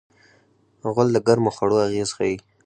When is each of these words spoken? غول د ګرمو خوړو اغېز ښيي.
غول 0.93 1.07
د 1.13 1.17
ګرمو 1.27 1.51
خوړو 1.55 1.77
اغېز 1.87 2.09
ښيي. 2.17 2.35